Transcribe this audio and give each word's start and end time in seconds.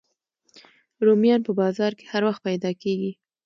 رومیان 1.05 1.41
په 1.47 1.51
بازار 1.61 1.91
کې 1.97 2.05
هر 2.11 2.21
وخت 2.27 2.41
پیدا 2.47 2.71
کېږي 2.81 3.11